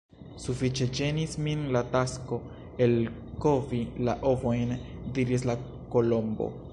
"Sufiĉe 0.43 0.85
ĝenis 0.99 1.35
min 1.47 1.59
la 1.75 1.83
tasko 1.95 2.39
elkovi 2.87 3.83
la 4.09 4.15
ovojn," 4.31 4.73
diris 5.19 5.47
la 5.51 5.61
Kolombo. 5.97 6.49